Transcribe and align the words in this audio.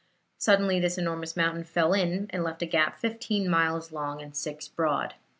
Suddenly 0.39 0.79
this 0.79 0.97
enormous 0.97 1.37
mountain 1.37 1.63
fell 1.63 1.93
in, 1.93 2.25
and 2.31 2.43
left 2.43 2.63
a 2.63 2.65
gap 2.65 2.97
fifteen 2.97 3.47
miles 3.47 3.91
long 3.91 4.19
and 4.19 4.35
six 4.35 4.67
broad. 4.67 5.13